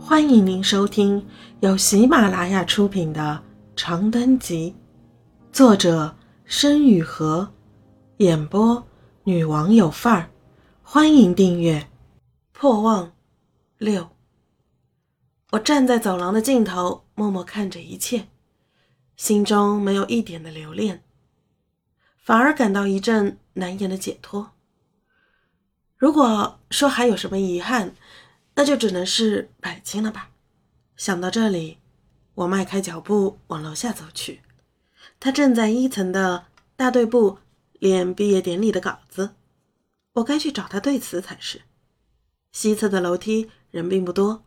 [0.00, 1.26] 欢迎您收听
[1.60, 3.42] 由喜马拉雅出品的
[3.80, 4.74] 《长灯集》，
[5.54, 7.52] 作者申雨禾，
[8.18, 8.86] 演播
[9.24, 10.30] 女王有范儿。
[10.82, 11.80] 欢迎订阅
[12.52, 13.12] 《破望
[13.76, 14.02] 六》。
[15.50, 18.28] 我站在走廊的尽头，默默看着一切，
[19.16, 21.02] 心中没有一点的留恋，
[22.16, 24.52] 反而感到一阵难言的解脱。
[25.96, 27.94] 如果说还有什么遗憾，
[28.58, 30.32] 那就只能是百金了吧。
[30.96, 31.78] 想到这里，
[32.34, 34.40] 我迈开脚步往楼下走去。
[35.20, 37.38] 他正在一层的大队部
[37.74, 39.36] 练毕业典礼的稿子，
[40.14, 41.62] 我该去找他对词才是。
[42.50, 44.44] 西侧的楼梯人并不多，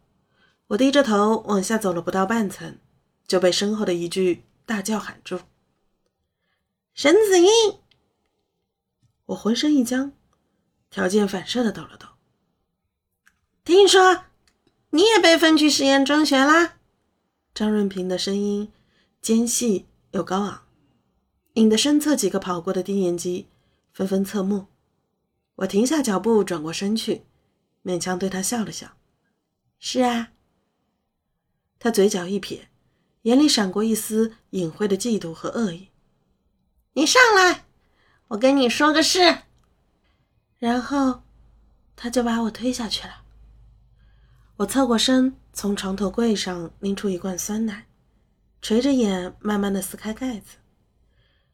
[0.67, 2.79] 我低着头往下走了不到半层，
[3.25, 5.39] 就被身后的一句大叫喊住
[6.93, 7.47] ：“沈子英！”
[9.27, 10.11] 我浑身一僵，
[10.89, 12.07] 条件反射的抖了抖。
[13.63, 14.25] 听说
[14.89, 16.77] 你也被分去实验中学啦？
[17.53, 18.71] 张润平的声音
[19.21, 20.63] 尖细又高昂，
[21.53, 23.47] 引得身侧几个跑过的低年级
[23.93, 24.65] 纷纷侧目。
[25.57, 27.23] 我停下脚步，转过身去，
[27.83, 28.93] 勉强对他笑了笑
[29.77, 30.31] ：“是啊。”
[31.77, 32.69] 他嘴角一撇，
[33.23, 35.89] 眼里闪过一丝隐晦的嫉妒和恶意。
[36.93, 37.65] “你上来，
[38.29, 39.43] 我跟你说个事。”
[40.57, 41.21] 然后
[41.95, 43.20] 他就把我推下去了。
[44.61, 47.87] 我侧过身，从床头柜上拎出一罐酸奶，
[48.61, 50.57] 垂着眼，慢慢的撕开盖子。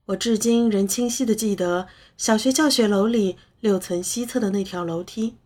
[0.08, 5.38] 我至今仍清晰的记得小学教学楼里六层西侧的那条楼梯，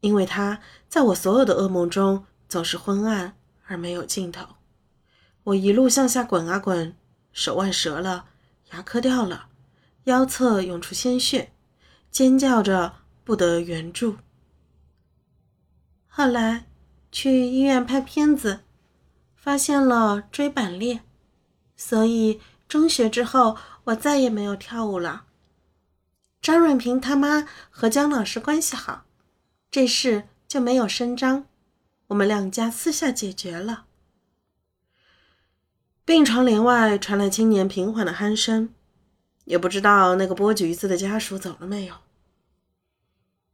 [0.00, 4.44] 因为它在我所有的噩梦中总是昏暗而没有尽头。
[5.44, 6.94] 我一路向下滚啊滚，
[7.32, 8.26] 手腕折了，
[8.72, 9.46] 牙磕掉了，
[10.04, 11.50] 腰侧涌出鲜血，
[12.10, 14.16] 尖叫着不得援助。
[16.08, 16.66] 后来。
[17.14, 18.64] 去医院拍片子，
[19.36, 21.02] 发现了椎板裂，
[21.76, 25.26] 所以中学之后我再也没有跳舞了。
[26.42, 29.04] 张润平他妈和姜老师关系好，
[29.70, 31.46] 这事就没有声张，
[32.08, 33.84] 我们两家私下解决了。
[36.04, 38.74] 病床帘外传来青年平缓的鼾声，
[39.44, 41.94] 也不知道那个剥橘子的家属走了没有。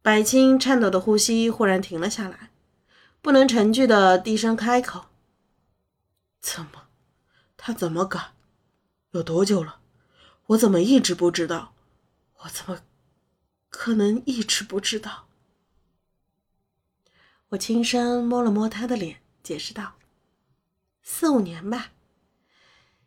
[0.01, 2.49] 百青颤抖的呼吸忽然停了下来。
[3.21, 5.05] 不能成句的低声开口
[6.41, 6.87] ：“怎么？
[7.55, 8.33] 他怎么敢？
[9.11, 9.79] 有多久了？
[10.47, 11.73] 我怎么一直不知道？
[12.39, 12.79] 我怎么
[13.69, 15.27] 可能一直不知道？”
[17.49, 19.93] 我轻声摸了摸他的脸，解释道
[21.03, 21.91] ：“四五年吧。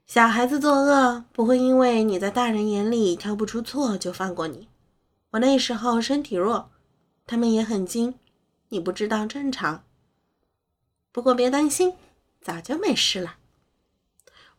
[0.07, 4.69] 小孩子作恶不会因为你在大人眼里挑不出错就放过你。
[5.31, 6.71] 我那时候身体弱，
[7.27, 8.15] 他们也很精，
[8.69, 9.83] 你不知道正常。”
[11.15, 11.95] 不过别担心，
[12.41, 13.37] 早就没事了。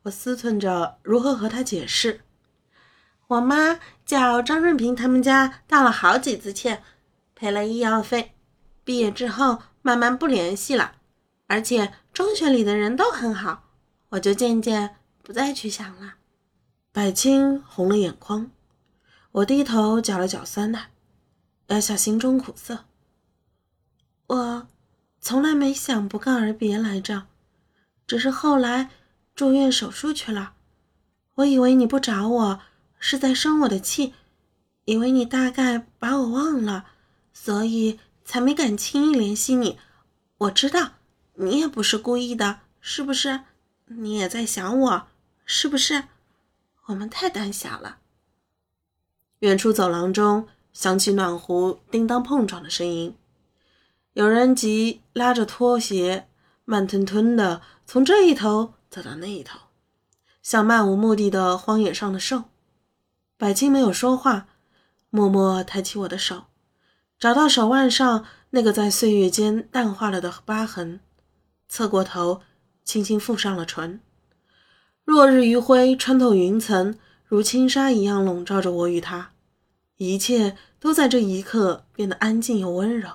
[0.03, 2.21] 我思忖着如何和他解释。
[3.27, 6.81] 我妈叫张润平他们家道了好几次歉，
[7.35, 8.35] 赔了医药费。
[8.85, 10.95] 毕业之后慢慢不联系了，
[11.47, 13.65] 而且中学里的人都很好，
[14.11, 16.13] 我就渐渐不再去想了。
[16.93, 18.49] 百青红了眼眶，
[19.33, 20.91] 我低头搅了搅酸奶，
[21.67, 22.85] 压下心中苦涩。
[24.27, 24.67] 我。
[25.27, 27.23] 从来没想不告而别来着，
[28.05, 28.91] 只是后来
[29.33, 30.53] 住院手术去了。
[31.33, 32.59] 我以为你不找我
[32.99, 34.13] 是在生我的气，
[34.83, 36.85] 以为你大概把我忘了，
[37.33, 39.79] 所以才没敢轻易联系你。
[40.37, 40.91] 我知道
[41.33, 43.39] 你也不是故意的，是不是？
[43.85, 45.07] 你也在想我，
[45.43, 46.03] 是不是？
[46.85, 47.97] 我们太胆小了。
[49.39, 53.15] 远处走廊中响起暖壶叮当碰撞的声音。
[54.15, 56.29] 有人急拉着拖鞋，
[56.63, 59.59] 慢吞吞的从这一头走到那一头，
[60.41, 62.45] 像漫无目的的荒野上的兽。
[63.37, 64.47] 百青没有说话，
[65.09, 66.45] 默默抬起我的手，
[67.19, 71.01] 找到手腕上那个在岁月间淡化了的疤痕，
[71.67, 72.39] 侧过头，
[72.85, 73.99] 轻轻覆上了唇。
[75.03, 79.33] 落日余晖穿透云层，如轻纱一样笼罩着我与他，
[79.97, 83.09] 一切都在这一刻变得安静又温柔。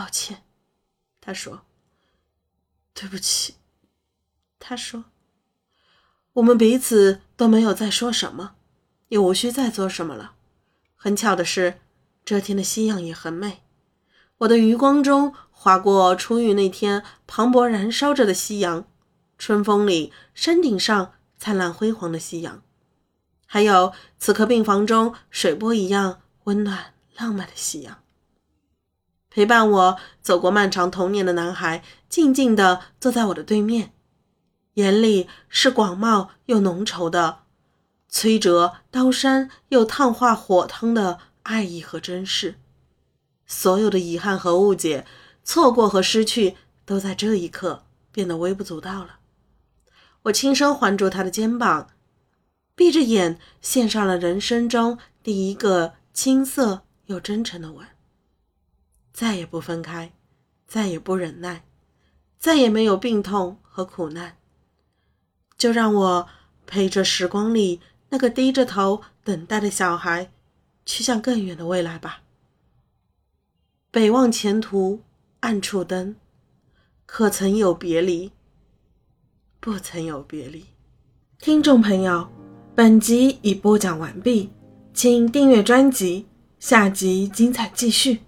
[0.00, 0.44] 抱歉，
[1.20, 1.60] 他说。
[2.94, 3.56] 对不起，
[4.58, 5.04] 他说。
[6.32, 8.54] 我们彼此都没有再说什么，
[9.08, 10.36] 也无需再做什么了。
[10.96, 11.80] 很巧的是，
[12.24, 13.62] 这天的夕阳也很美。
[14.38, 18.88] 我的余光中划过初遇那天磅礴燃烧着的夕阳，
[19.36, 22.62] 春风里山顶上灿烂辉煌的夕阳，
[23.44, 28.02] 还有此刻病房中水波一样温暖浪漫的夕阳。
[29.30, 33.94] 陪伴我走过漫长童年的男孩，静静地坐在我的对面，
[34.74, 37.42] 眼里是广袤又浓稠的、
[38.10, 42.56] 摧折刀山又烫化火汤的爱意和珍视。
[43.46, 45.06] 所有的遗憾和误解、
[45.44, 49.20] 错过和失去，都在这一刻变得微不足道了。
[50.24, 51.88] 我轻声环住他的肩膀，
[52.74, 57.86] 闭着眼，献上了人生中第一个青涩又真诚的吻。
[59.20, 60.14] 再也不分开，
[60.66, 61.66] 再也不忍耐，
[62.38, 64.38] 再也没有病痛和苦难。
[65.58, 66.28] 就让我
[66.66, 70.32] 陪着时光里那个低着头等待的小孩，
[70.86, 72.22] 去向更远的未来吧。
[73.90, 75.02] 北望前途，
[75.40, 76.16] 暗处灯，
[77.04, 78.32] 可曾有别离？
[79.60, 80.64] 不曾有别离。
[81.38, 82.26] 听众朋友，
[82.74, 84.50] 本集已播讲完毕，
[84.94, 86.24] 请订阅专辑，
[86.58, 88.20] 下集精彩继续。